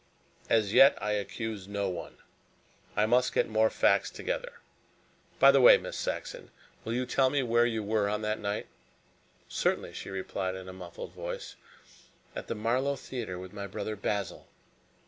[0.49, 2.17] "As yet I accuse no one.
[2.95, 4.53] I must get more facts together.
[5.37, 6.49] By the way, Miss Saxon,
[6.83, 8.65] will you tell the where you were on that night?"
[9.47, 11.55] "Certainly," she replied in a muffled voice,
[12.35, 14.47] "at the Marlow Theatre with my brother Basil."